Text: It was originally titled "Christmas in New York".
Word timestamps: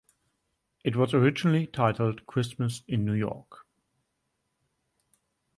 It 0.83 0.95
was 0.95 1.13
originally 1.13 1.67
titled 1.67 2.25
"Christmas 2.25 2.81
in 2.87 3.05
New 3.05 3.13
York". 3.13 3.67